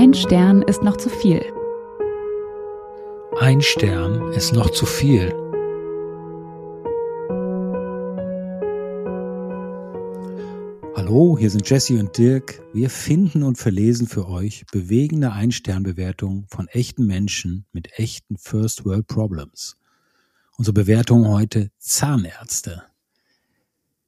[0.00, 1.44] Ein Stern ist noch zu viel.
[3.40, 5.32] Ein Stern ist noch zu viel.
[10.94, 12.62] Hallo, hier sind Jesse und Dirk.
[12.72, 19.08] Wir finden und verlesen für euch bewegende Ein-Stern-Bewertungen von echten Menschen mit echten First World
[19.08, 19.78] Problems.
[20.56, 22.84] Unsere Bewertung heute Zahnärzte.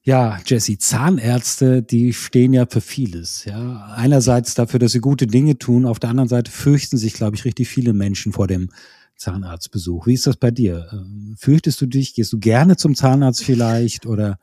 [0.03, 3.45] Ja, Jesse, Zahnärzte, die stehen ja für vieles.
[3.45, 7.35] Ja, einerseits dafür, dass sie gute Dinge tun, auf der anderen Seite fürchten sich, glaube
[7.35, 8.71] ich, richtig viele Menschen vor dem
[9.15, 10.07] Zahnarztbesuch.
[10.07, 10.89] Wie ist das bei dir?
[10.91, 12.15] Ähm, fürchtest du dich?
[12.15, 14.39] Gehst du gerne zum Zahnarzt vielleicht oder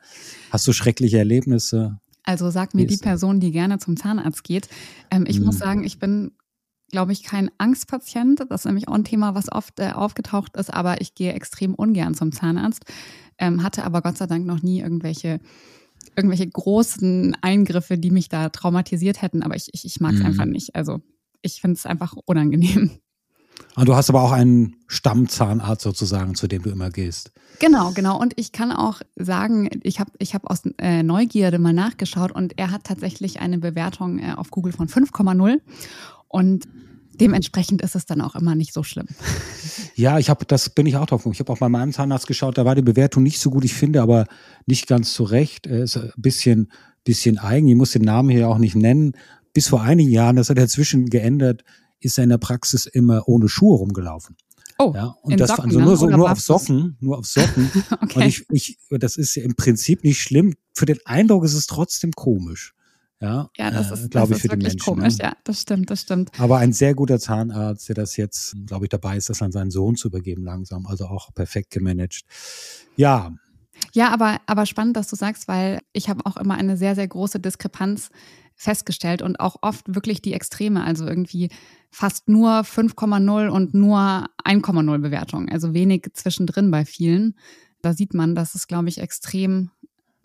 [0.51, 1.99] hast du schreckliche Erlebnisse?
[2.23, 4.69] Also sag mir die Person, die gerne zum Zahnarzt geht.
[5.11, 5.45] Ähm, ich hm.
[5.47, 6.31] muss sagen, ich bin,
[6.93, 8.45] glaube ich, kein Angstpatient.
[8.49, 11.75] Das ist nämlich auch ein Thema, was oft äh, aufgetaucht ist, aber ich gehe extrem
[11.75, 12.85] ungern zum Zahnarzt
[13.39, 15.41] ähm, hatte aber Gott sei Dank noch nie irgendwelche
[16.17, 20.27] irgendwelche großen Eingriffe, die mich da traumatisiert hätten, aber ich, ich, ich mag es mhm.
[20.27, 20.75] einfach nicht.
[20.75, 21.01] Also
[21.43, 22.91] ich finde es einfach unangenehm.
[23.75, 27.33] Und du hast aber auch einen Stammzahnarzt sozusagen, zu dem du immer gehst.
[27.61, 28.21] Genau, genau.
[28.21, 32.59] Und ich kann auch sagen, ich habe ich hab aus äh, Neugierde mal nachgeschaut und
[32.59, 35.61] er hat tatsächlich eine Bewertung äh, auf Google von 5,0.
[36.29, 36.69] Und
[37.21, 39.07] dementsprechend ist es dann auch immer nicht so schlimm.
[39.95, 41.27] Ja, ich habe, das bin ich auch drauf.
[41.31, 43.75] Ich habe auch bei meinem Zahnarzt geschaut, da war die Bewertung nicht so gut, ich
[43.75, 44.27] finde, aber
[44.67, 45.67] nicht ganz zurecht.
[45.67, 46.73] Er ist ein bisschen,
[47.05, 47.69] bisschen eigen.
[47.69, 49.13] Ich muss den Namen hier auch nicht nennen.
[49.53, 51.65] Bis vor einigen Jahren, das hat er inzwischen geändert,
[52.01, 54.37] ist er in der Praxis immer ohne Schuhe rumgelaufen.
[54.81, 57.69] Oh, ja, und das Socken, also nur, so, nur auf Socken, nur auf Socken.
[58.01, 58.21] okay.
[58.21, 60.55] Und ich, ich, das ist ja im Prinzip nicht schlimm.
[60.73, 62.75] Für den Eindruck ist es trotzdem komisch.
[63.21, 65.19] Ja, ja das äh, ist, glaube ich, für wirklich die Menschen, komisch.
[65.19, 65.25] Ne?
[65.25, 66.31] Ja, das stimmt, das stimmt.
[66.39, 69.71] Aber ein sehr guter Zahnarzt, der das jetzt, glaube ich, dabei ist, das an seinen
[69.71, 70.87] Sohn zu übergeben langsam.
[70.87, 72.23] Also auch perfekt gemanagt.
[72.97, 73.33] Ja.
[73.93, 77.07] Ja, aber, aber spannend, dass du sagst, weil ich habe auch immer eine sehr, sehr
[77.07, 78.11] große Diskrepanz
[78.55, 81.49] festgestellt und auch oft wirklich die Extreme, also irgendwie
[81.91, 87.37] fast nur 5,0 und nur 1,0 Bewertung, also wenig zwischendrin bei vielen.
[87.83, 89.71] Da sieht man, dass es, glaube ich, extrem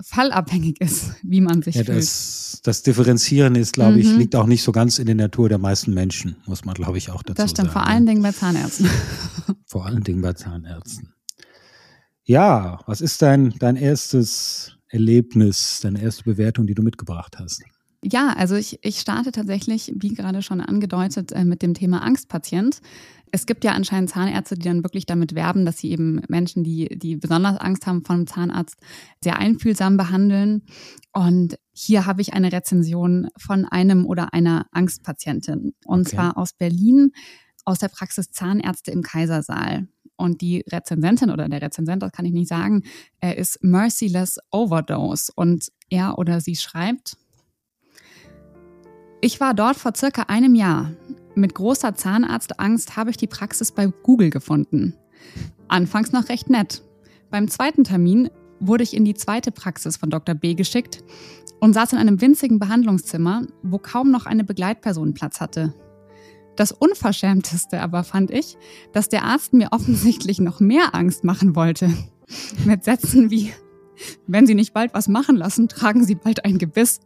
[0.04, 1.98] fallabhängig ist, wie man sich ja, fühlt.
[1.98, 4.20] Das, das Differenzieren ist, glaube ich, mhm.
[4.20, 7.10] liegt auch nicht so ganz in der Natur der meisten Menschen, muss man, glaube ich,
[7.10, 7.36] auch dazu sagen.
[7.38, 8.90] Das stimmt, sagen, vor allen Dingen bei Zahnärzten.
[9.66, 11.14] Vor allen Dingen bei Zahnärzten.
[12.24, 17.64] Ja, was ist dein, dein erstes Erlebnis, deine erste Bewertung, die du mitgebracht hast?
[18.04, 22.82] Ja, also ich, ich starte tatsächlich, wie gerade schon angedeutet, äh, mit dem Thema Angstpatient.
[23.36, 26.88] Es gibt ja anscheinend Zahnärzte, die dann wirklich damit werben, dass sie eben Menschen, die,
[27.00, 28.76] die besonders Angst haben vor einem Zahnarzt,
[29.24, 30.62] sehr einfühlsam behandeln.
[31.14, 35.74] Und hier habe ich eine Rezension von einem oder einer Angstpatientin.
[35.84, 36.16] Und okay.
[36.16, 37.10] zwar aus Berlin,
[37.66, 39.88] aus der Praxis Zahnärzte im Kaisersaal.
[40.16, 42.84] Und die Rezensentin oder der Rezensent, das kann ich nicht sagen,
[43.20, 45.32] er ist Merciless Overdose.
[45.36, 47.18] Und er oder sie schreibt,
[49.22, 50.92] ich war dort vor circa einem Jahr.
[51.36, 54.96] Mit großer Zahnarztangst habe ich die Praxis bei Google gefunden.
[55.68, 56.84] Anfangs noch recht nett.
[57.32, 58.30] Beim zweiten Termin
[58.60, 60.36] wurde ich in die zweite Praxis von Dr.
[60.36, 61.04] B geschickt
[61.60, 65.74] und saß in einem winzigen Behandlungszimmer, wo kaum noch eine Begleitperson Platz hatte.
[66.56, 68.58] Das Unverschämteste aber fand ich,
[68.92, 71.92] dass der Arzt mir offensichtlich noch mehr Angst machen wollte.
[72.66, 73.52] Mit Sätzen wie,
[74.28, 77.00] wenn Sie nicht bald was machen lassen, tragen Sie bald ein Gebiss.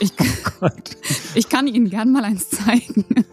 [0.00, 0.12] Ich,
[0.60, 0.68] oh
[1.34, 3.24] ich kann Ihnen gern mal eins zeigen.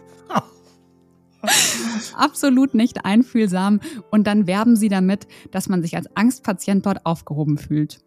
[2.16, 3.80] Absolut nicht einfühlsam.
[4.10, 8.00] Und dann werben sie damit, dass man sich als Angstpatient dort aufgehoben fühlt.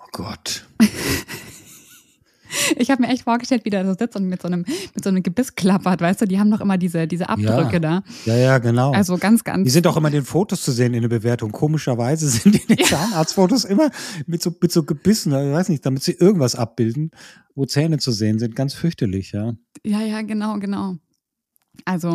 [0.00, 0.66] Oh Gott.
[2.76, 4.64] Ich habe mir echt vorgestellt, wie der so sitzt und mit so einem,
[4.94, 7.78] mit so einem Gebiss klappert, weißt du, die haben doch immer diese, diese Abdrücke ja.
[7.78, 8.02] da.
[8.26, 8.92] Ja, ja, genau.
[8.92, 9.64] Also ganz, ganz.
[9.64, 11.52] Die sind auch immer in den Fotos zu sehen in der Bewertung.
[11.52, 12.86] Komischerweise sind die in den ja.
[12.86, 13.90] Zahnarztfotos immer
[14.26, 17.10] mit so, mit so Gebissen, ich weiß nicht, damit sie irgendwas abbilden,
[17.54, 18.54] wo Zähne zu sehen sind.
[18.54, 19.54] Ganz fürchterlich, ja.
[19.84, 20.96] Ja, ja, genau, genau.
[21.84, 22.14] Also.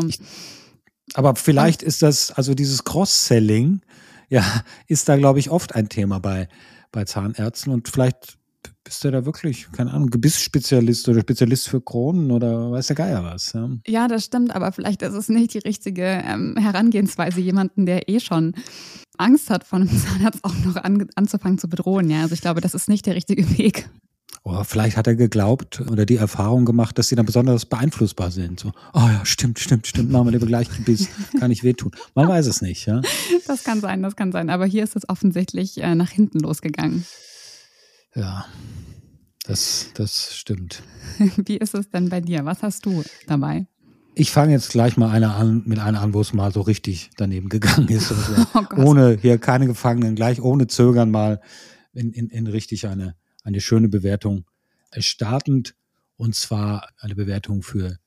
[1.13, 3.81] Aber vielleicht ist das, also dieses Cross-Selling,
[4.29, 4.43] ja,
[4.87, 6.49] ist da, glaube ich, oft ein Thema bei,
[6.91, 8.37] bei Zahnärzten und vielleicht
[8.83, 13.23] bist du da wirklich, keine Ahnung, Gebissspezialist oder Spezialist für Kronen oder weiß der Geier
[13.23, 13.51] was?
[13.53, 18.07] Ja, ja das stimmt, aber vielleicht ist es nicht die richtige ähm, Herangehensweise, jemanden, der
[18.07, 18.53] eh schon
[19.17, 22.09] Angst hat, von einem Zahnarzt auch noch an, anzufangen zu bedrohen.
[22.09, 23.89] Ja, also ich glaube, das ist nicht der richtige Weg.
[24.43, 28.61] Oder vielleicht hat er geglaubt oder die Erfahrung gemacht, dass sie dann besonders beeinflussbar sind.
[28.61, 31.91] So, oh ja, stimmt, stimmt, stimmt, machen wir lieber gleich Gebiss, kann nicht wehtun.
[32.15, 33.01] Man weiß es nicht, ja.
[33.47, 34.49] Das kann sein, das kann sein.
[34.49, 37.05] Aber hier ist es offensichtlich äh, nach hinten losgegangen.
[38.15, 38.45] Ja,
[39.45, 40.81] das, das stimmt.
[41.37, 42.45] Wie ist es denn bei dir?
[42.45, 43.67] Was hast du dabei?
[44.15, 47.11] Ich fange jetzt gleich mal eine an, mit einer an, wo es mal so richtig
[47.17, 48.07] daneben gegangen ist.
[48.07, 48.15] So.
[48.53, 51.39] oh ohne hier keine Gefangenen, gleich ohne Zögern mal
[51.93, 53.15] in, in, in richtig eine,
[53.47, 54.45] eine schöne Bewertung
[54.97, 55.73] startend.
[56.17, 57.97] Und zwar eine Bewertung für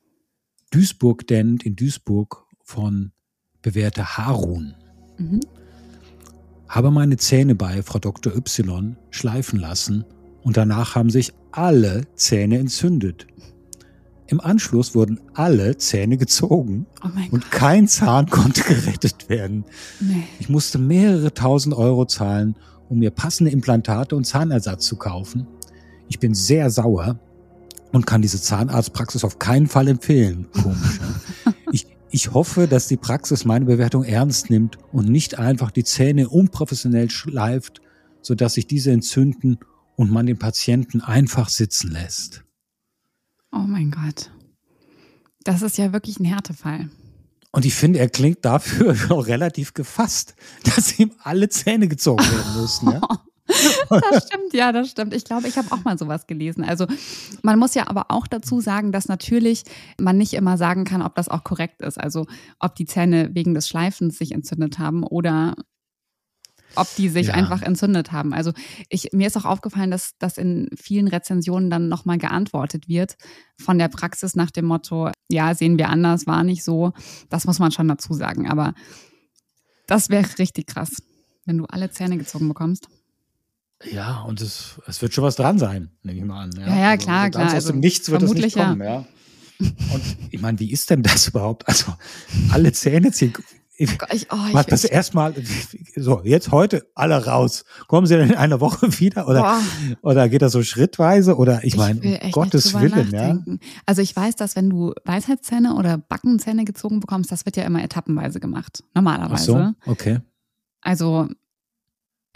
[0.70, 3.12] Duisburg Dent in Duisburg von
[3.62, 4.74] bewährter Harun.
[5.16, 5.40] Mhm.
[6.68, 8.36] Habe meine Zähne bei Frau Dr.
[8.36, 10.04] Y schleifen lassen
[10.42, 13.26] und danach haben sich alle Zähne entzündet.
[14.26, 19.64] Im Anschluss wurden alle Zähne gezogen oh und kein Zahn konnte gerettet werden.
[20.00, 20.24] Nee.
[20.38, 22.56] Ich musste mehrere tausend Euro zahlen,
[22.90, 25.46] um mir passende Implantate und Zahnersatz zu kaufen.
[26.08, 27.18] Ich bin sehr sauer
[27.92, 30.48] und kann diese Zahnarztpraxis auf keinen Fall empfehlen.
[30.52, 31.00] Komisch.
[31.72, 36.28] ich, ich hoffe, dass die Praxis meine Bewertung ernst nimmt und nicht einfach die Zähne
[36.28, 37.80] unprofessionell schleift,
[38.22, 39.58] sodass sich diese entzünden
[39.96, 42.44] und man den Patienten einfach sitzen lässt.
[43.52, 44.30] Oh mein Gott.
[45.44, 46.90] Das ist ja wirklich ein Härtefall.
[47.52, 52.60] Und ich finde, er klingt dafür auch relativ gefasst, dass ihm alle Zähne gezogen werden
[52.60, 52.90] mussten.
[52.90, 53.00] Ja?
[53.88, 55.12] das stimmt, ja, das stimmt.
[55.14, 56.64] Ich glaube, ich habe auch mal sowas gelesen.
[56.64, 56.86] Also
[57.42, 59.64] man muss ja aber auch dazu sagen, dass natürlich
[59.98, 61.98] man nicht immer sagen kann, ob das auch korrekt ist.
[61.98, 62.26] Also
[62.60, 65.56] ob die Zähne wegen des Schleifens sich entzündet haben oder
[66.76, 67.34] ob die sich ja.
[67.34, 68.32] einfach entzündet haben.
[68.32, 68.52] Also
[68.88, 73.16] ich, mir ist auch aufgefallen, dass, dass in vielen Rezensionen dann nochmal geantwortet wird
[73.58, 76.92] von der Praxis nach dem Motto, ja, sehen wir anders, war nicht so.
[77.28, 78.48] Das muss man schon dazu sagen.
[78.48, 78.74] Aber
[79.86, 81.02] das wäre richtig krass,
[81.44, 82.88] wenn du alle Zähne gezogen bekommst.
[83.90, 86.50] Ja, und es, es wird schon was dran sein, nehme ich mal an.
[86.56, 87.46] Ja, ja, ja klar, also, klar.
[87.46, 88.86] Aus also, dem Nichts wird es nicht kommen, ja.
[88.86, 89.06] ja.
[89.92, 91.66] Und ich meine, wie ist denn das überhaupt?
[91.68, 91.94] Also
[92.50, 93.32] alle Zähne ziehen.
[93.82, 95.32] Ich, oh, ich, das erstmal,
[95.96, 97.64] so, jetzt heute alle raus.
[97.88, 99.26] Kommen Sie denn in einer Woche wieder?
[99.26, 99.58] Oder,
[100.02, 101.36] oder geht das so schrittweise?
[101.38, 103.58] Oder ich meine, um Gottes Willen, nachdenken.
[103.62, 103.68] ja.
[103.86, 107.82] Also ich weiß, dass wenn du Weisheitszähne oder Backenzähne gezogen bekommst, das wird ja immer
[107.82, 108.84] etappenweise gemacht.
[108.92, 109.74] Normalerweise.
[109.80, 110.20] Ach so, okay.
[110.82, 111.28] Also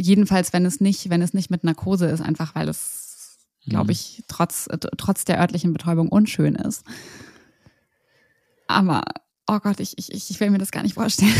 [0.00, 3.36] jedenfalls, wenn es nicht, wenn es nicht mit Narkose ist, einfach weil es,
[3.66, 3.90] glaube mhm.
[3.90, 6.84] ich, trotz, trotz der örtlichen Betäubung unschön ist.
[8.66, 9.02] Aber
[9.46, 11.34] oh Gott, ich, ich, ich will mir das gar nicht vorstellen.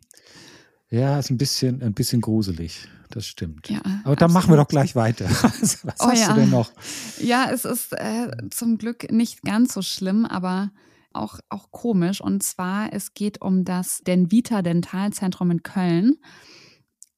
[0.90, 2.88] ja, ist ein bisschen, ein bisschen gruselig.
[3.10, 3.68] Das stimmt.
[3.68, 5.26] Ja, Aber dann machen wir doch gleich weiter.
[5.30, 6.32] Was oh, hast ja.
[6.32, 6.72] du denn noch?
[7.20, 10.70] Ja, es ist äh, zum Glück nicht ganz so schlimm, aber
[11.12, 12.22] auch, auch komisch.
[12.22, 16.16] Und zwar, es geht um das Denvita Dentalzentrum in Köln.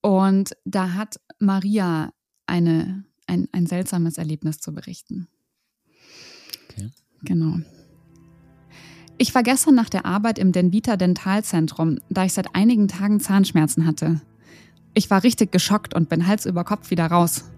[0.01, 2.13] Und da hat Maria
[2.47, 5.29] eine, ein, ein seltsames Erlebnis zu berichten.
[6.69, 6.91] Okay.
[7.23, 7.59] Genau.
[9.17, 13.87] Ich war gestern nach der Arbeit im Denvita Dentalzentrum, da ich seit einigen Tagen Zahnschmerzen
[13.87, 14.21] hatte.
[14.93, 17.51] Ich war richtig geschockt und bin Hals über Kopf wieder raus.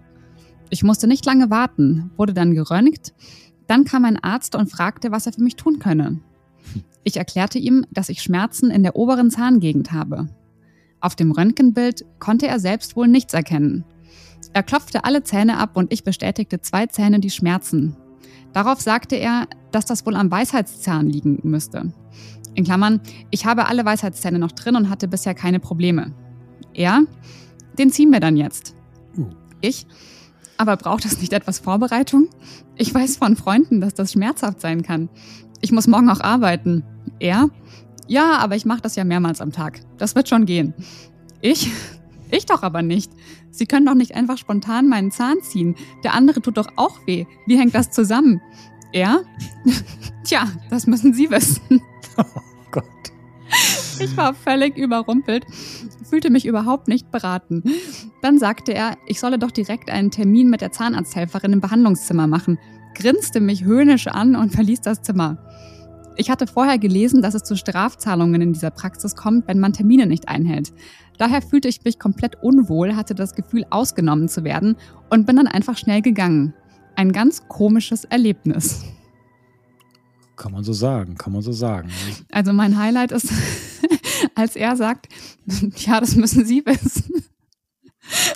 [0.69, 3.13] Ich musste nicht lange warten, wurde dann geröntgt.
[3.67, 6.19] Dann kam ein Arzt und fragte, was er für mich tun könne.
[7.03, 10.27] Ich erklärte ihm, dass ich Schmerzen in der oberen Zahngegend habe.
[10.99, 13.83] Auf dem Röntgenbild konnte er selbst wohl nichts erkennen.
[14.53, 17.95] Er klopfte alle Zähne ab und ich bestätigte zwei Zähne die Schmerzen.
[18.53, 21.93] Darauf sagte er, dass das wohl am Weisheitszahn liegen müsste.
[22.55, 26.13] In Klammern, ich habe alle Weisheitszähne noch drin und hatte bisher keine Probleme.
[26.73, 27.03] Er,
[27.77, 28.75] den ziehen wir dann jetzt.
[29.15, 29.27] Uh.
[29.61, 29.85] Ich,
[30.57, 32.29] aber braucht es nicht etwas Vorbereitung?
[32.75, 35.09] Ich weiß von Freunden, dass das schmerzhaft sein kann.
[35.61, 36.83] Ich muss morgen auch arbeiten.
[37.19, 37.49] Er,
[38.07, 39.81] ja, aber ich mache das ja mehrmals am Tag.
[39.97, 40.73] Das wird schon gehen.
[41.41, 41.71] Ich,
[42.31, 43.11] ich doch aber nicht.
[43.51, 45.75] Sie können doch nicht einfach spontan meinen Zahn ziehen.
[46.03, 47.25] Der andere tut doch auch weh.
[47.45, 48.41] Wie hängt das zusammen?
[48.91, 49.23] Er?
[50.23, 51.81] Tja, das müssen Sie wissen.
[52.19, 52.83] Oh Gott.
[53.99, 55.45] Ich war völlig überrumpelt,
[56.09, 57.63] fühlte mich überhaupt nicht beraten.
[58.23, 62.57] Dann sagte er, ich solle doch direkt einen Termin mit der Zahnarzthelferin im Behandlungszimmer machen,
[62.95, 65.37] grinste mich höhnisch an und verließ das Zimmer.
[66.19, 70.07] Ich hatte vorher gelesen, dass es zu Strafzahlungen in dieser Praxis kommt, wenn man Termine
[70.07, 70.73] nicht einhält.
[71.19, 74.77] Daher fühlte ich mich komplett unwohl, hatte das Gefühl, ausgenommen zu werden
[75.11, 76.55] und bin dann einfach schnell gegangen.
[76.95, 78.83] Ein ganz komisches Erlebnis.
[80.35, 81.89] Kann man so sagen, kann man so sagen.
[82.31, 83.31] Also mein Highlight ist,
[84.35, 85.07] als er sagt,
[85.77, 87.23] ja, das müssen Sie wissen,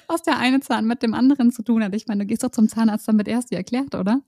[0.08, 1.96] was der eine Zahn mit dem anderen zu tun hat.
[1.96, 4.22] Ich meine, du gehst doch zum Zahnarzt, damit er es dir erklärt, oder?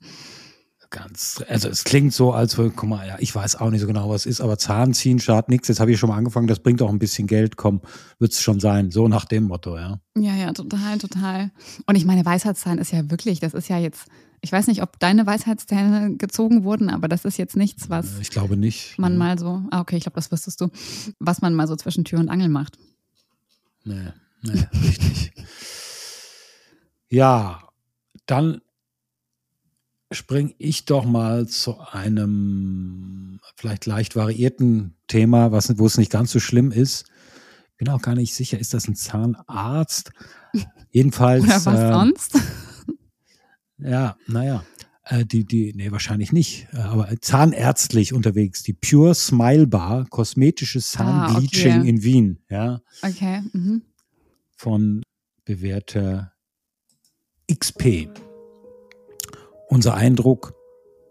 [0.93, 3.87] Ganz, also es klingt so, als würde, guck mal, ja, ich weiß auch nicht so
[3.87, 5.67] genau, was es ist, aber Zahnziehen schadet nichts.
[5.67, 7.81] Jetzt habe ich schon mal angefangen, das bringt auch ein bisschen Geld, komm,
[8.19, 8.91] wird es schon sein.
[8.91, 9.99] So nach dem Motto, ja.
[10.15, 11.51] Ja, ja, total, total.
[11.87, 14.05] Und ich meine, Weisheitszahn ist ja wirklich, das ist ja jetzt,
[14.41, 18.19] ich weiß nicht, ob deine Weisheitszähne gezogen wurden, aber das ist jetzt nichts, was.
[18.19, 18.97] Ich glaube nicht.
[18.99, 19.19] Man nee.
[19.19, 20.69] mal so, ah, okay, ich glaube, das wüsstest du,
[21.19, 22.77] was man mal so zwischen Tür und Angel macht.
[23.83, 25.33] Nee, nee, richtig.
[27.09, 27.59] ja,
[28.27, 28.61] dann
[30.13, 36.31] springe ich doch mal zu einem vielleicht leicht variierten Thema, was, wo es nicht ganz
[36.31, 37.05] so schlimm ist.
[37.77, 40.11] Bin auch gar nicht sicher, ist das ein Zahnarzt?
[40.91, 41.43] Jedenfalls.
[41.43, 42.39] Oder was äh, sonst?
[43.79, 44.63] Ja, naja.
[45.03, 48.63] Äh, die, die, nee, wahrscheinlich nicht, äh, aber zahnärztlich unterwegs.
[48.63, 51.89] Die Pure Smile Bar, kosmetisches Zahnbleaching Ah, okay.
[51.89, 53.41] in Wien, ja, Okay.
[53.51, 53.81] Mhm.
[54.55, 55.03] von
[55.43, 56.31] bewährter
[57.53, 58.07] XP.
[59.67, 60.53] Unser Eindruck,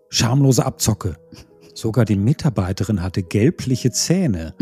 [0.08, 1.16] schamlose Abzocke.
[1.74, 4.54] Sogar die Mitarbeiterin hatte gelbliche Zähne.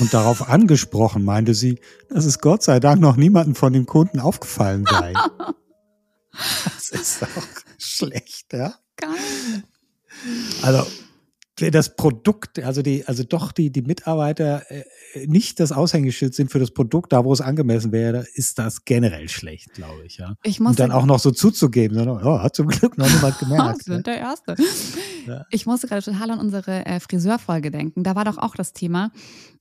[0.00, 4.20] Und darauf angesprochen meinte sie, dass es Gott sei Dank noch niemandem von den Kunden
[4.20, 5.12] aufgefallen sei.
[6.64, 7.28] Das ist doch
[7.78, 8.74] schlecht, ja.
[8.96, 9.64] Geil.
[10.60, 10.86] Also
[11.56, 14.84] das Produkt, also die, also doch die, die Mitarbeiter äh,
[15.26, 19.28] nicht das Aushängeschild sind für das Produkt, da wo es angemessen wäre, ist das generell
[19.30, 20.34] schlecht, glaube ich, ja.
[20.42, 23.38] Ich muss Und dann auch noch so zuzugeben, sondern, oh, hat zum Glück noch niemand
[23.40, 23.84] gemerkt.
[23.84, 24.54] Sind der Erste.
[25.26, 25.46] Ja.
[25.50, 28.04] Ich musste gerade total an unsere äh, Friseurfolge denken.
[28.04, 29.10] Da war doch auch das Thema,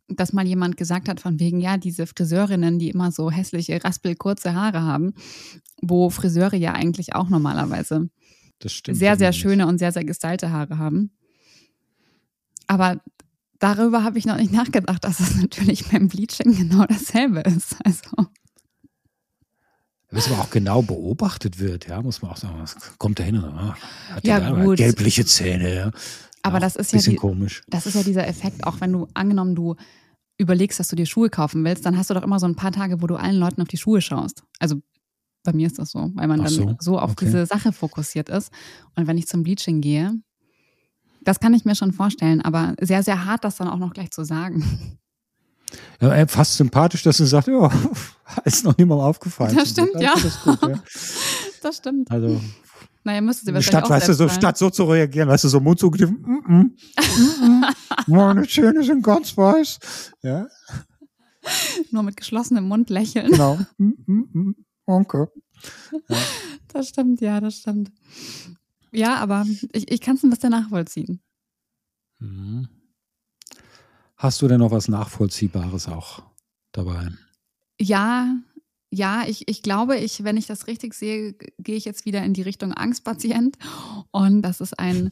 [0.09, 4.53] dass mal jemand gesagt hat, von wegen, ja, diese Friseurinnen, die immer so hässliche, raspelkurze
[4.53, 5.13] Haare haben,
[5.81, 8.09] wo Friseure ja eigentlich auch normalerweise
[8.59, 11.11] Das sehr, sehr schöne und sehr, sehr gestylte Haare haben.
[12.67, 13.01] Aber
[13.59, 17.75] darüber habe ich noch nicht nachgedacht, dass es natürlich beim Bleaching genau dasselbe ist.
[17.83, 18.27] Also.
[20.11, 23.37] Was aber auch genau beobachtet wird, ja, muss man auch sagen, was kommt da hin
[23.37, 23.75] ah,
[24.11, 24.77] hat Ja, gut.
[24.77, 25.91] gelbliche Zähne, ja.
[26.41, 27.63] aber Auch das ist ja bisschen die, komisch.
[27.67, 29.75] Das ist ja dieser Effekt, auch wenn du angenommen, du
[30.37, 32.71] überlegst, dass du dir Schuhe kaufen willst, dann hast du doch immer so ein paar
[32.71, 34.43] Tage, wo du allen Leuten auf die Schuhe schaust.
[34.59, 34.81] Also
[35.43, 37.25] bei mir ist das so, weil man Ach dann so, so, auf okay.
[37.25, 38.51] diese Sache fokussiert ist.
[38.95, 40.13] Und wenn ich zum Bleaching gehe,
[41.25, 44.11] das kann ich mir schon vorstellen, aber sehr, sehr hart, das dann auch noch gleich
[44.11, 44.97] zu sagen.
[45.99, 47.69] Ja, fast sympathisch, dass du sagst, ja,
[48.45, 49.55] ist noch niemandem aufgefallen.
[49.55, 50.13] Das stimmt, ja.
[50.13, 50.79] Das gut, ja.
[51.61, 52.11] Das stimmt.
[52.11, 52.39] Also
[53.03, 54.37] Naja, müsste sie wahrscheinlich statt, auch weißt du, so, sein.
[54.37, 57.65] statt so zu reagieren, weißt du, so Mund zugegriffen, mm, mm, mm, mm,
[58.07, 59.79] meine Zähne sind ganz weiß.
[60.21, 60.45] Ja,
[61.91, 63.31] Nur mit geschlossenem Mund lächeln.
[63.31, 63.57] genau.
[63.77, 64.55] Mm, mm, mm,
[64.85, 65.31] Danke.
[66.71, 67.91] Das stimmt, ja, das stimmt.
[68.95, 71.21] Ja, aber ich, ich kann es ein bisschen nachvollziehen.
[72.19, 72.67] Mhm.
[74.17, 76.23] Hast du denn noch was Nachvollziehbares auch
[76.71, 77.09] dabei?
[77.79, 78.35] Ja,
[78.89, 82.33] ja, ich, ich glaube, ich, wenn ich das richtig sehe, gehe ich jetzt wieder in
[82.33, 83.57] die Richtung Angstpatient.
[84.11, 85.11] Und das ist ein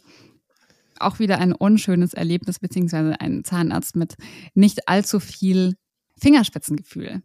[1.00, 4.16] auch wieder ein unschönes Erlebnis, beziehungsweise ein Zahnarzt mit
[4.54, 5.76] nicht allzu viel
[6.18, 7.22] Fingerspitzengefühl.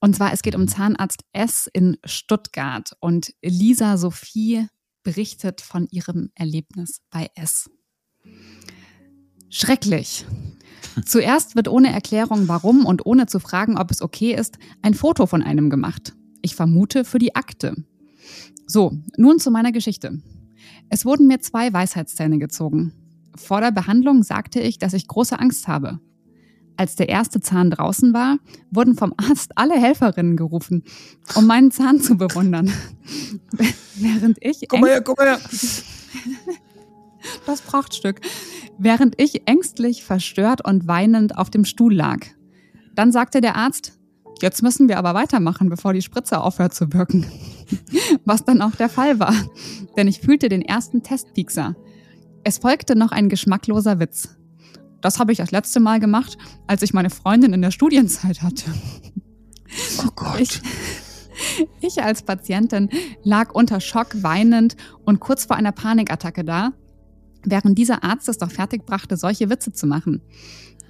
[0.00, 4.68] Und zwar, es geht um Zahnarzt S in Stuttgart und Lisa Sophie
[5.04, 7.70] berichtet von ihrem Erlebnis bei S.
[9.48, 10.26] Schrecklich.
[11.06, 15.26] Zuerst wird ohne Erklärung warum und ohne zu fragen, ob es okay ist, ein Foto
[15.26, 16.14] von einem gemacht.
[16.42, 17.76] Ich vermute für die Akte.
[18.66, 20.20] So, nun zu meiner Geschichte.
[20.88, 22.92] Es wurden mir zwei Weisheitszähne gezogen.
[23.36, 26.00] Vor der Behandlung sagte ich, dass ich große Angst habe.
[26.76, 28.38] Als der erste Zahn draußen war,
[28.70, 30.82] wurden vom Arzt alle Helferinnen gerufen,
[31.36, 32.72] um meinen Zahn zu bewundern.
[33.96, 35.40] Während ich Komm mal her, komm mal her.
[37.46, 38.20] das Prachtstück,
[38.76, 42.26] während ich ängstlich, verstört und weinend auf dem Stuhl lag.
[42.94, 43.98] Dann sagte der Arzt,
[44.42, 47.24] jetzt müssen wir aber weitermachen, bevor die Spritze aufhört zu wirken.
[48.24, 49.34] Was dann auch der Fall war,
[49.96, 51.76] denn ich fühlte den ersten Testpiekser.
[52.42, 54.36] Es folgte noch ein geschmackloser Witz.
[55.04, 58.72] Das habe ich das letzte Mal gemacht, als ich meine Freundin in der Studienzeit hatte.
[59.98, 60.40] Oh Gott.
[60.40, 60.62] Ich,
[61.82, 62.88] ich als Patientin
[63.22, 66.72] lag unter Schock weinend und kurz vor einer Panikattacke da,
[67.44, 70.22] während dieser Arzt es doch fertigbrachte, solche Witze zu machen.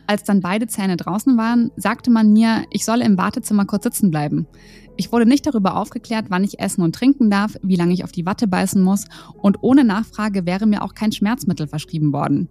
[0.06, 4.12] Als dann beide Zähne draußen waren, sagte man mir, ich solle im Wartezimmer kurz sitzen
[4.12, 4.46] bleiben.
[4.96, 8.12] Ich wurde nicht darüber aufgeklärt, wann ich essen und trinken darf, wie lange ich auf
[8.12, 12.48] die Watte beißen muss und ohne Nachfrage wäre mir auch kein Schmerzmittel verschrieben worden.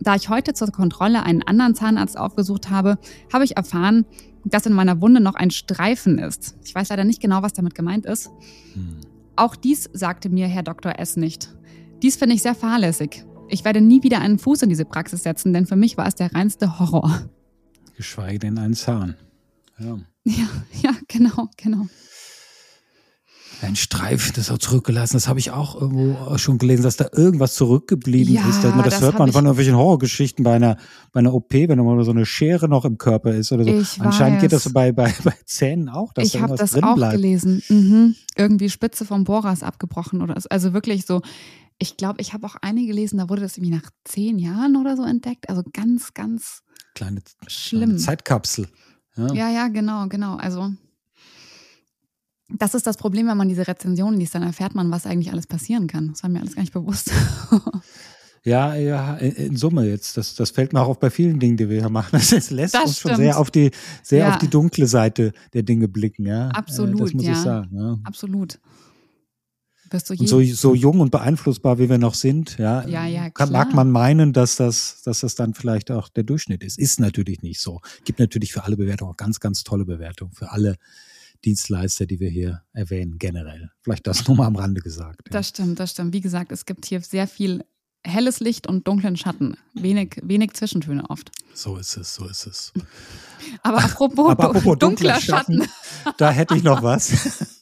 [0.00, 2.98] Da ich heute zur Kontrolle einen anderen Zahnarzt aufgesucht habe,
[3.32, 4.06] habe ich erfahren,
[4.44, 6.56] dass in meiner Wunde noch ein Streifen ist.
[6.64, 8.30] Ich weiß leider nicht genau, was damit gemeint ist.
[8.74, 8.96] Hm.
[9.36, 10.98] Auch dies sagte mir Herr Dr.
[10.98, 11.16] S.
[11.16, 11.54] nicht.
[12.02, 13.24] Dies finde ich sehr fahrlässig.
[13.48, 16.14] Ich werde nie wieder einen Fuß in diese Praxis setzen, denn für mich war es
[16.14, 17.28] der reinste Horror.
[17.96, 19.14] Geschweige denn ein Zahn.
[19.78, 19.98] Ja.
[20.24, 20.46] Ja,
[20.82, 21.86] ja, genau, genau.
[23.62, 25.14] Ein Streifen, das auch zurückgelassen.
[25.16, 28.62] Das habe ich auch irgendwo schon gelesen, dass da irgendwas zurückgeblieben Ja, ist.
[28.62, 30.76] Man, das, das hört man von irgendwelchen Horrorgeschichten bei einer,
[31.12, 33.70] bei einer OP, wenn mal so eine Schere noch im Körper ist oder so.
[33.70, 34.64] Ich Anscheinend geht weiß.
[34.64, 37.14] das bei, bei, bei Zähnen auch, dass ich da habe irgendwas das drin auch bleibt.
[37.14, 37.62] gelesen.
[37.68, 38.16] Mhm.
[38.36, 40.48] Irgendwie Spitze vom Bohrers abgebrochen oder so.
[40.50, 41.22] Also wirklich so.
[41.78, 44.96] Ich glaube, ich habe auch eine gelesen, da wurde das irgendwie nach zehn Jahren oder
[44.96, 45.48] so entdeckt.
[45.48, 46.62] Also ganz, ganz
[46.94, 47.80] Kleine, schlimm.
[47.82, 48.68] kleine Zeitkapsel.
[49.16, 49.32] Ja.
[49.34, 50.36] Ja, ja, genau, genau.
[50.36, 50.70] Also
[52.48, 55.46] das ist das Problem, wenn man diese Rezensionen liest, dann erfährt man, was eigentlich alles
[55.46, 56.08] passieren kann.
[56.08, 57.10] Das war mir alles gar nicht bewusst.
[58.46, 60.18] Ja, ja, in, Summe jetzt.
[60.18, 62.10] Das, das fällt mir auch auf bei vielen Dingen, die wir hier machen.
[62.30, 63.24] Das, lässt Das uns schon stimmt.
[63.24, 63.70] sehr auf die,
[64.02, 64.32] sehr Ja.
[64.34, 66.48] auf die dunkle Seite der Dinge blicken, ja.
[66.50, 67.32] Äh, Absolut, Das muss ja.
[67.32, 67.70] ich sagen.
[67.74, 67.96] Ja.
[68.04, 68.58] Absolut.
[69.90, 73.30] Wirst du Und so, so jung und beeinflussbar, wie wir noch sind, ja, Ja, ja,
[73.30, 76.78] kann, mag man meinen, dass das, dass das dann vielleicht auch der Durchschnitt ist.
[76.78, 77.80] Ist natürlich nicht so.
[78.04, 80.32] Gibt natürlich für alle Bewertungen auch ganz, ganz tolle Bewertungen.
[80.32, 80.76] Für alle
[81.44, 83.70] Dienstleister, die wir hier erwähnen, generell.
[83.82, 85.20] Vielleicht das nur mal am Rande gesagt.
[85.26, 85.32] Ja.
[85.32, 86.12] Das stimmt, das stimmt.
[86.14, 87.64] Wie gesagt, es gibt hier sehr viel
[88.06, 89.56] helles Licht und dunklen Schatten.
[89.74, 91.30] Wenig, wenig Zwischentöne oft.
[91.54, 92.72] So ist es, so ist es.
[93.62, 95.62] Aber apropos, Aber apropos du- dunkler Schatten.
[96.18, 97.12] da hätte ich noch was.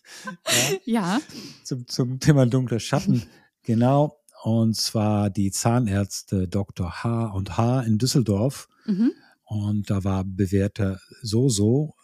[0.84, 1.20] Ja,
[1.64, 3.22] zum, zum Thema dunkler Schatten.
[3.64, 4.18] Genau.
[4.42, 7.04] Und zwar die Zahnärzte Dr.
[7.04, 7.26] H.
[7.26, 7.82] und H.
[7.82, 8.68] in Düsseldorf.
[8.86, 9.12] mhm.
[9.44, 11.94] Und da war Bewerter so, so,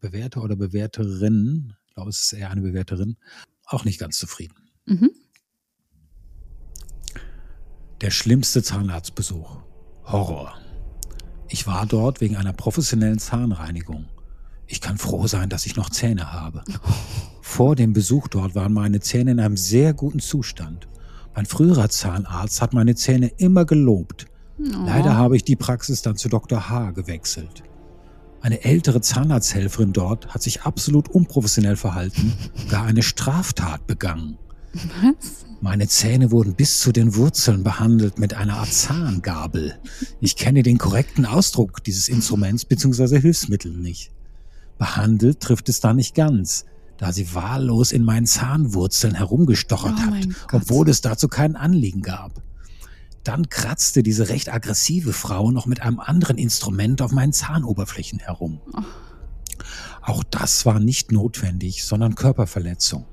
[0.00, 3.16] Bewerter oder Bewerterin, ich glaube, es ist eher eine Bewerterin,
[3.64, 4.56] auch nicht ganz zufrieden.
[4.86, 5.10] Mhm.
[8.00, 9.58] Der schlimmste Zahnarztbesuch.
[10.04, 10.58] Horror.
[11.48, 14.08] Ich war dort wegen einer professionellen Zahnreinigung.
[14.66, 16.62] Ich kann froh sein, dass ich noch Zähne habe.
[17.40, 20.88] Vor dem Besuch dort waren meine Zähne in einem sehr guten Zustand.
[21.34, 24.26] Mein früherer Zahnarzt hat meine Zähne immer gelobt.
[24.58, 26.70] Leider habe ich die Praxis dann zu Dr.
[26.70, 26.92] H.
[26.92, 27.62] gewechselt.
[28.40, 32.32] Eine ältere Zahnarzthelferin dort hat sich absolut unprofessionell verhalten,
[32.68, 34.38] gar eine Straftat begangen.
[34.72, 35.46] Was?
[35.60, 39.74] Meine Zähne wurden bis zu den Wurzeln behandelt mit einer Art Zahngabel.
[40.20, 43.20] Ich kenne den korrekten Ausdruck dieses Instruments bzw.
[43.20, 44.12] Hilfsmittel nicht.
[44.78, 46.64] Behandelt trifft es da nicht ganz,
[46.98, 52.42] da sie wahllos in meinen Zahnwurzeln herumgestochert Oh hat, obwohl es dazu kein Anliegen gab.
[53.24, 58.60] Dann kratzte diese recht aggressive Frau noch mit einem anderen Instrument auf meinen Zahnoberflächen herum.
[58.72, 58.82] Oh.
[60.02, 63.04] Auch das war nicht notwendig, sondern Körperverletzung.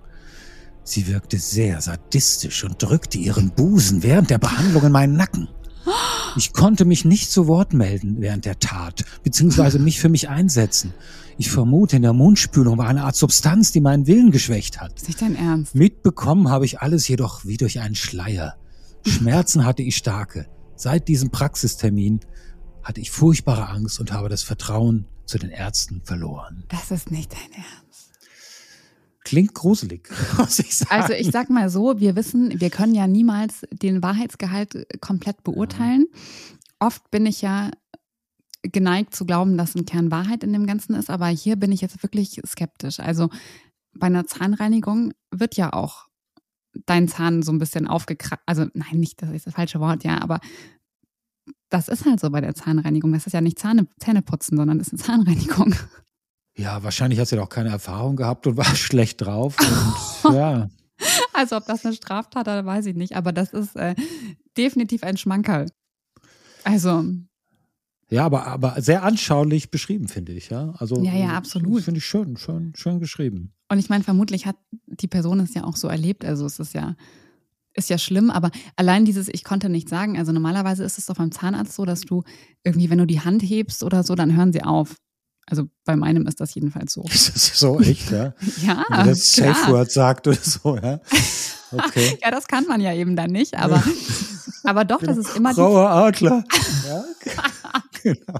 [0.83, 5.47] Sie wirkte sehr sadistisch und drückte ihren Busen während der Behandlung in meinen Nacken.
[6.35, 10.93] Ich konnte mich nicht zu Wort melden während der Tat, beziehungsweise mich für mich einsetzen.
[11.37, 14.93] Ich vermute, in der Mundspülung war eine Art Substanz, die meinen Willen geschwächt hat.
[14.95, 15.75] Ist nicht dein Ernst?
[15.75, 18.55] Mitbekommen habe ich alles jedoch wie durch einen Schleier.
[19.07, 20.47] Schmerzen hatte ich starke.
[20.75, 22.19] Seit diesem Praxistermin
[22.83, 26.65] hatte ich furchtbare Angst und habe das Vertrauen zu den Ärzten verloren.
[26.69, 28.11] Das ist nicht dein Ernst.
[29.23, 30.91] Klingt gruselig, muss ich sagen.
[30.91, 36.05] Also ich sag mal so, wir wissen, wir können ja niemals den Wahrheitsgehalt komplett beurteilen.
[36.79, 37.71] Oft bin ich ja
[38.63, 41.81] geneigt zu glauben, dass ein Kern Wahrheit in dem Ganzen ist, aber hier bin ich
[41.81, 42.99] jetzt wirklich skeptisch.
[42.99, 43.29] Also
[43.93, 46.07] bei einer Zahnreinigung wird ja auch
[46.85, 48.43] dein Zahn so ein bisschen aufgekratzt.
[48.45, 50.39] Also nein, nicht, das ist das falsche Wort, ja, aber
[51.69, 53.11] das ist halt so bei der Zahnreinigung.
[53.13, 55.75] Das ist ja nicht Zähne, Zähneputzen, sondern ist eine Zahnreinigung.
[56.55, 59.57] Ja, wahrscheinlich hat sie doch keine Erfahrung gehabt und war schlecht drauf.
[60.23, 60.69] Und, ja,
[61.33, 63.95] Also ob das eine Straftat oder weiß ich nicht, aber das ist äh,
[64.57, 65.69] definitiv ein Schmankerl.
[66.63, 67.03] Also,
[68.09, 70.49] ja, aber, aber sehr anschaulich beschrieben, finde ich.
[70.49, 71.83] Ja, also Ja, ja, äh, absolut.
[71.83, 73.53] Finde ich schön, schön, schön geschrieben.
[73.69, 74.55] und ich meine, vermutlich hat
[74.87, 76.23] die Person es ja auch so erlebt.
[76.25, 76.95] Also es ist ja,
[77.73, 81.15] ist ja schlimm, aber allein dieses, ich konnte nicht sagen, also normalerweise ist es doch
[81.15, 82.23] beim Zahnarzt so, dass du
[82.63, 84.95] irgendwie, wenn du die Hand hebst oder so, dann hören sie auf.
[85.45, 87.01] Also bei meinem ist das jedenfalls so.
[87.11, 88.33] Ist das so echt, ja?
[88.63, 89.35] Ja, Wenn das.
[89.35, 91.01] Safe Word sagt oder so, ja.
[91.73, 92.17] Okay.
[92.23, 93.83] Ja, das kann man ja eben dann nicht, aber,
[94.63, 96.43] aber doch, das ist immer die Grauer Adler.
[96.87, 97.03] Ja,
[98.03, 98.39] genau.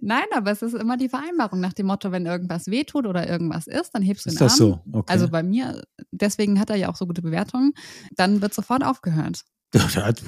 [0.00, 3.66] Nein, aber es ist immer die Vereinbarung nach dem Motto, wenn irgendwas wehtut oder irgendwas
[3.66, 4.80] ist, dann hebst du Ist den das Arm.
[4.92, 4.98] so?
[4.98, 5.12] Okay.
[5.12, 7.72] Also bei mir, deswegen hat er ja auch so gute Bewertungen,
[8.16, 9.42] dann wird sofort aufgehört.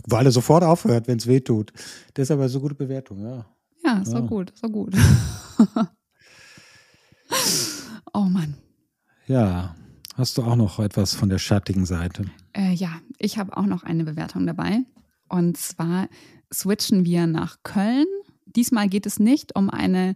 [0.07, 1.73] weil er sofort aufhört, wenn es weh tut.
[2.15, 3.45] Das ist aber so gute Bewertung, ja.
[3.85, 4.21] Ja, so Ja.
[4.21, 4.95] gut, so gut.
[8.13, 8.55] oh Mann.
[9.27, 9.75] Ja.
[10.21, 12.27] Hast du auch noch etwas von der schattigen Seite?
[12.53, 14.81] Äh, ja, ich habe auch noch eine Bewertung dabei.
[15.31, 16.11] Und zwar
[16.53, 18.05] switchen wir nach Köln.
[18.45, 20.15] Diesmal geht es nicht um eine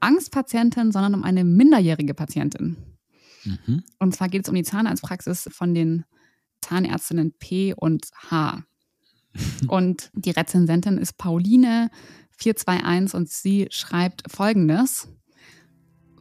[0.00, 2.78] Angstpatientin, sondern um eine minderjährige Patientin.
[3.44, 3.82] Mhm.
[3.98, 6.06] Und zwar geht es um die Zahnarztpraxis von den
[6.62, 8.64] Zahnärztinnen P und H.
[9.68, 11.90] Und die Rezensentin ist Pauline
[12.38, 15.08] 421 und sie schreibt folgendes.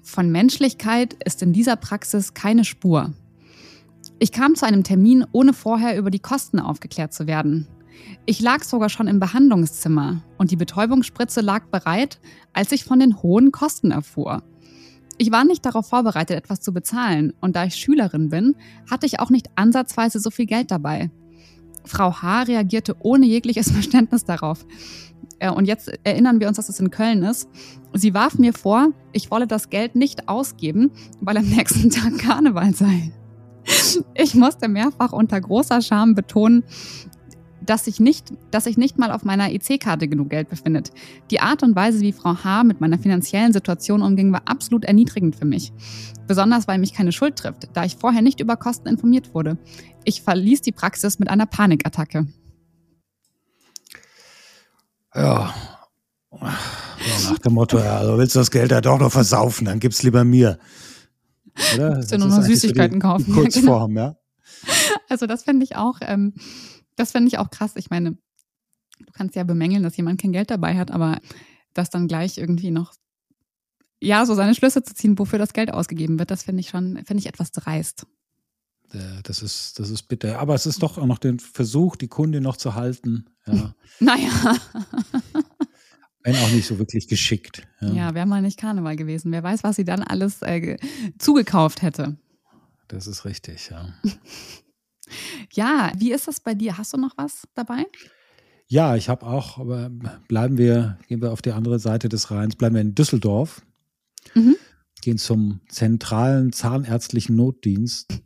[0.03, 3.13] Von Menschlichkeit ist in dieser Praxis keine Spur.
[4.19, 7.67] Ich kam zu einem Termin, ohne vorher über die Kosten aufgeklärt zu werden.
[8.25, 12.19] Ich lag sogar schon im Behandlungszimmer und die Betäubungsspritze lag bereit,
[12.51, 14.43] als ich von den hohen Kosten erfuhr.
[15.17, 18.55] Ich war nicht darauf vorbereitet, etwas zu bezahlen und da ich Schülerin bin,
[18.91, 21.11] hatte ich auch nicht ansatzweise so viel Geld dabei.
[21.85, 22.43] Frau H.
[22.43, 24.65] reagierte ohne jegliches Verständnis darauf.
[25.43, 27.49] Äh, Und jetzt erinnern wir uns, dass es in Köln ist.
[27.93, 32.73] Sie warf mir vor, ich wolle das Geld nicht ausgeben, weil am nächsten Tag Karneval
[32.73, 33.11] sei.
[34.15, 36.63] Ich musste mehrfach unter großer Scham betonen,
[37.65, 40.91] dass sich nicht, dass sich nicht mal auf meiner EC-Karte genug Geld befindet.
[41.31, 42.63] Die Art und Weise, wie Frau H.
[42.65, 45.71] mit meiner finanziellen Situation umging, war absolut erniedrigend für mich.
[46.27, 49.57] Besonders, weil mich keine Schuld trifft, da ich vorher nicht über Kosten informiert wurde.
[50.03, 52.27] Ich verließ die Praxis mit einer Panikattacke.
[55.15, 55.53] Ja.
[56.31, 60.03] nach dem Motto, ja, also willst du das Geld ja doch noch versaufen, dann gib's
[60.03, 60.57] lieber mir.
[61.75, 61.97] Oder?
[61.97, 63.33] Willst du nur noch Süßigkeiten so kaufen?
[63.33, 64.17] Kurzform, ja, genau.
[64.17, 64.95] ja.
[65.09, 66.33] Also das fände ich auch, ähm,
[66.95, 67.73] das fände ich auch krass.
[67.75, 71.19] Ich meine, du kannst ja bemängeln, dass jemand kein Geld dabei hat, aber
[71.73, 72.93] das dann gleich irgendwie noch,
[74.01, 76.97] ja, so seine Schlüsse zu ziehen, wofür das Geld ausgegeben wird, das finde ich schon,
[77.05, 78.05] finde ich etwas dreist.
[79.23, 80.39] Das ist, das ist bitter.
[80.39, 83.25] Aber es ist doch auch noch der Versuch, die Kundin noch zu halten.
[83.47, 83.73] Ja.
[83.99, 84.57] naja.
[86.23, 87.67] Wenn auch nicht so wirklich geschickt.
[87.81, 89.31] Ja, ja wäre mal nicht Karneval gewesen.
[89.31, 90.77] Wer weiß, was sie dann alles äh,
[91.17, 92.17] zugekauft hätte.
[92.87, 93.93] Das ist richtig, ja.
[95.51, 96.77] ja, wie ist das bei dir?
[96.77, 97.85] Hast du noch was dabei?
[98.67, 99.91] Ja, ich habe auch, aber
[100.27, 103.61] bleiben wir, gehen wir auf die andere Seite des Rheins, bleiben wir in Düsseldorf,
[104.33, 104.55] mhm.
[105.01, 108.21] gehen zum zentralen zahnärztlichen Notdienst.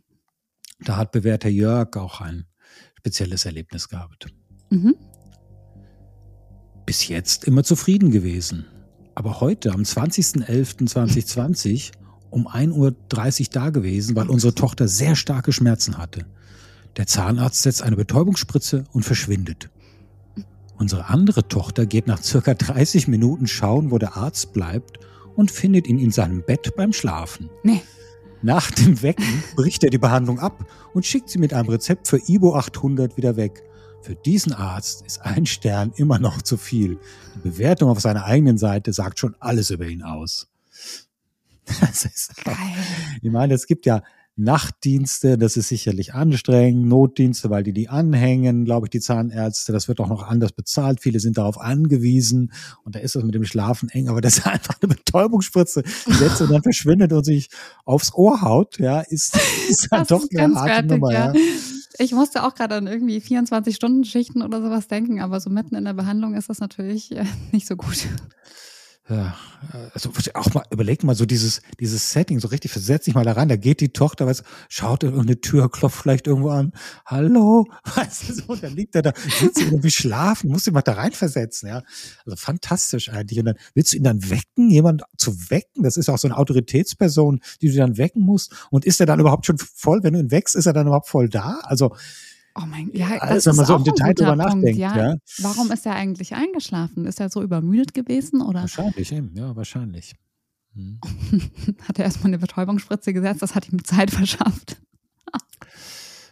[0.80, 2.46] Da hat bewährter Jörg auch ein
[2.96, 4.26] spezielles Erlebnis gehabt.
[4.70, 4.94] Mhm
[6.88, 8.64] bis jetzt immer zufrieden gewesen.
[9.14, 11.92] Aber heute, am 20.11.2020,
[12.30, 12.96] um 1.30 Uhr
[13.52, 16.24] da gewesen, weil unsere Tochter sehr starke Schmerzen hatte.
[16.96, 19.68] Der Zahnarzt setzt eine Betäubungsspritze und verschwindet.
[20.78, 24.98] Unsere andere Tochter geht nach circa 30 Minuten schauen, wo der Arzt bleibt
[25.36, 27.50] und findet ihn in seinem Bett beim Schlafen.
[27.64, 27.82] Nee.
[28.42, 32.20] Nach dem Wecken bricht er die Behandlung ab und schickt sie mit einem Rezept für
[32.28, 33.62] Ibo 800 wieder weg.
[34.00, 36.98] Für diesen Arzt ist ein Stern immer noch zu viel.
[37.34, 40.48] Die Bewertung auf seiner eigenen Seite sagt schon alles über ihn aus.
[41.80, 42.54] Das ist Geil.
[43.20, 44.02] Ich meine, es gibt ja
[44.38, 49.88] Nachtdienste, das ist sicherlich anstrengend, Notdienste, weil die die anhängen, glaube ich, die Zahnärzte, das
[49.88, 52.52] wird auch noch anders bezahlt, viele sind darauf angewiesen
[52.84, 56.40] und da ist das mit dem Schlafen eng, aber das ist einfach eine Betäubungsspritze setzt
[56.40, 57.50] und dann verschwindet und sich
[57.84, 59.36] aufs Ohr haut, ja, ist,
[59.68, 61.32] ist dann doch eine harte Nummer, ja.
[61.32, 61.40] ja.
[62.00, 65.94] Ich musste auch gerade an irgendwie 24-Stunden-Schichten oder sowas denken, aber so mitten in der
[65.94, 68.06] Behandlung ist das natürlich äh, nicht so gut.
[69.10, 69.34] Ja,
[69.94, 73.32] also auch mal, überleg mal so dieses, dieses Setting, so richtig versetz dich mal da
[73.32, 76.72] rein, da geht die Tochter, weißt, schaut in irgendeine Tür, klopft vielleicht irgendwo an,
[77.06, 77.66] hallo,
[77.96, 81.70] weißt du, so, dann liegt er da, du irgendwie schlafen, musst du mal da reinversetzen,
[81.70, 81.82] ja.
[82.26, 83.38] Also fantastisch eigentlich.
[83.38, 86.36] Und dann willst du ihn dann wecken, jemand zu wecken, das ist auch so eine
[86.36, 88.52] Autoritätsperson, die du dann wecken musst.
[88.70, 91.08] Und ist er dann überhaupt schon voll, wenn du ihn weckst, ist er dann überhaupt
[91.08, 91.60] voll da?
[91.62, 91.94] Also,
[92.60, 94.78] Oh mein Gott, ja, also, wenn man so im Detail drüber nachdenkt.
[94.78, 94.96] Ja.
[94.96, 95.16] ja.
[95.38, 97.06] Warum ist er eigentlich eingeschlafen?
[97.06, 98.42] Ist er so übermüdet gewesen?
[98.42, 98.62] Oder?
[98.62, 99.32] Wahrscheinlich, eben.
[99.34, 100.14] ja, wahrscheinlich.
[100.74, 100.98] Hm.
[101.88, 104.76] hat er erstmal eine Betäubungsspritze gesetzt, das hat ihm Zeit verschafft.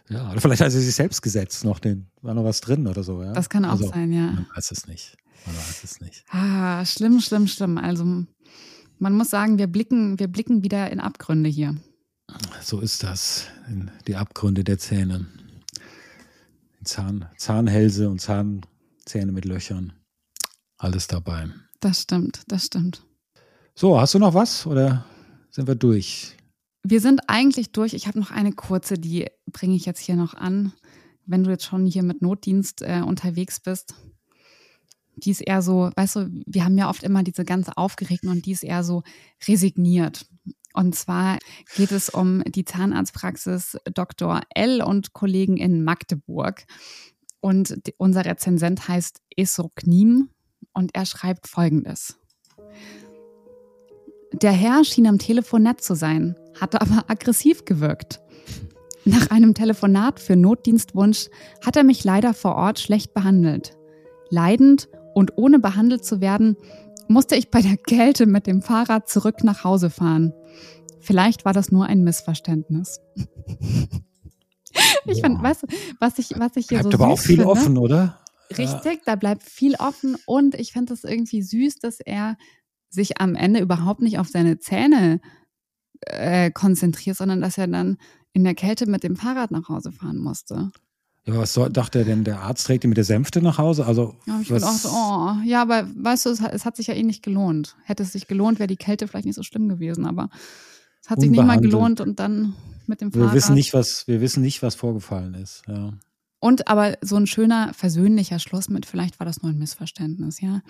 [0.09, 3.03] ja, oder vielleicht hat er sich selbst gesetzt, noch den, war noch was drin oder
[3.03, 3.23] so.
[3.23, 3.31] Ja?
[3.31, 4.31] Das kann auch also, sein, ja.
[4.31, 5.15] Man weiß es nicht.
[5.45, 6.25] Man weiß es nicht.
[6.29, 7.77] Ah, schlimm, schlimm, schlimm.
[7.77, 8.03] Also
[8.99, 11.75] man muss sagen, wir blicken, wir blicken wieder in Abgründe hier.
[12.61, 15.25] So ist das, in die Abgründe der Zähne.
[16.87, 19.93] Zahn, Zahnhälse und Zahnzähne mit Löchern.
[20.77, 21.49] Alles dabei.
[21.79, 23.03] Das stimmt, das stimmt.
[23.75, 25.05] So, hast du noch was oder
[25.51, 26.35] sind wir durch?
[26.83, 27.93] Wir sind eigentlich durch.
[27.93, 30.73] Ich habe noch eine kurze, die bringe ich jetzt hier noch an.
[31.25, 33.93] Wenn du jetzt schon hier mit Notdienst äh, unterwegs bist,
[35.17, 38.45] die ist eher so, weißt du, wir haben ja oft immer diese ganz aufgeregten und
[38.45, 39.03] die ist eher so
[39.47, 40.25] resigniert.
[40.77, 41.39] Und zwar
[41.75, 44.41] geht es um die Zahnarztpraxis Dr.
[44.53, 46.65] L und Kollegen in Magdeburg.
[47.39, 50.29] Und unser Rezensent heißt Esroknim
[50.73, 52.19] und er schreibt folgendes.
[54.33, 58.19] Der Herr schien am Telefon nett zu sein, hatte aber aggressiv gewirkt.
[59.03, 61.29] Nach einem Telefonat für Notdienstwunsch
[61.65, 63.75] hat er mich leider vor Ort schlecht behandelt.
[64.29, 66.55] Leidend und ohne behandelt zu werden,
[67.07, 70.33] musste ich bei der Kälte mit dem Fahrrad zurück nach Hause fahren.
[70.99, 72.99] Vielleicht war das nur ein Missverständnis.
[75.05, 75.67] ich finde, weißt du,
[75.99, 78.19] was ich, was ich hier bleibt so aber auch viel finde, offen, oder?
[78.57, 82.37] Richtig, da bleibt viel offen und ich finde es irgendwie süß, dass er
[82.89, 85.19] sich am Ende überhaupt nicht auf seine Zähne
[86.01, 87.97] äh, konzentriert, sondern dass er dann
[88.33, 90.71] in der Kälte mit dem Fahrrad nach Hause fahren musste.
[91.25, 93.85] Ja, was soll, dachte er denn, der Arzt trägt ihn mit der Sänfte nach Hause?
[93.85, 97.03] Also, ja, ich gedacht, oh, ja, aber weißt du, es es hat sich ja eh
[97.03, 97.75] nicht gelohnt.
[97.83, 100.29] Hätte es sich gelohnt, wäre die Kälte vielleicht nicht so schlimm gewesen, aber
[101.07, 102.53] es hat sich nicht mal gelohnt und dann
[102.85, 103.29] mit dem Fahrrad.
[103.29, 105.63] Wir wissen nicht, was, wir wissen nicht, was vorgefallen ist.
[105.67, 105.93] Ja.
[106.39, 110.61] Und aber so ein schöner, versöhnlicher Schluss mit, vielleicht war das nur ein Missverständnis, ja.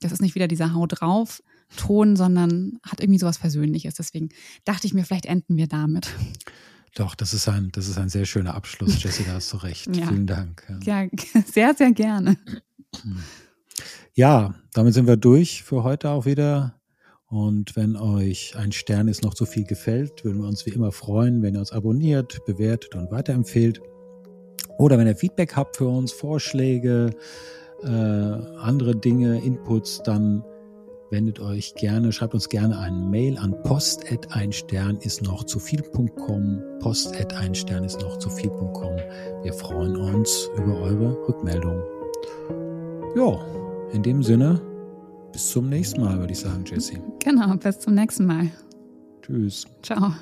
[0.00, 1.42] Das ist nicht wieder dieser Hau drauf
[1.76, 3.94] Ton, sondern hat irgendwie sowas Versöhnliches.
[3.94, 4.30] Deswegen
[4.64, 6.08] dachte ich mir, vielleicht enden wir damit.
[6.94, 9.86] Doch, das ist ein, das ist ein sehr schöner Abschluss, Jessica, hast du recht.
[9.96, 10.06] Ja.
[10.06, 10.64] Vielen Dank.
[10.84, 11.06] Ja,
[11.52, 12.36] sehr, sehr gerne.
[14.14, 16.79] Ja, damit sind wir durch für heute auch wieder.
[17.30, 20.90] Und wenn euch ein Stern ist noch zu viel gefällt, würden wir uns wie immer
[20.90, 23.80] freuen, wenn ihr uns abonniert, bewertet und weiterempfehlt.
[24.78, 27.10] Oder wenn ihr Feedback habt für uns, Vorschläge,
[27.84, 30.42] äh, andere Dinge, Inputs, dann
[31.10, 35.58] wendet euch gerne, schreibt uns gerne eine Mail an post ein Stern ist noch zu
[35.58, 38.96] viel.com, post ein Stern ist noch zu viel.com.
[39.42, 41.80] Wir freuen uns über eure Rückmeldung.
[43.16, 43.38] Ja,
[43.92, 44.60] in dem Sinne,
[45.32, 46.98] bis zum nächsten Mal, würde ich sagen, Jessie.
[47.22, 48.50] Genau, bis zum nächsten Mal.
[49.22, 49.66] Tschüss.
[49.82, 50.12] Ciao.